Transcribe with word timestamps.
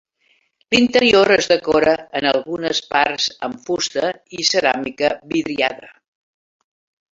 L'interior 0.75 1.29
és 1.35 1.49
decorat 1.51 2.17
en 2.21 2.29
algunes 2.29 2.81
parts 2.95 3.29
amb 3.49 3.61
fusta 3.69 4.11
i 4.41 4.49
ceràmica 4.55 5.15
vidriada. 5.37 5.95